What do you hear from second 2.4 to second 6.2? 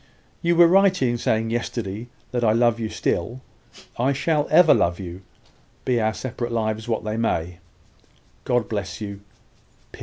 I love you still. I shall ever love you, be our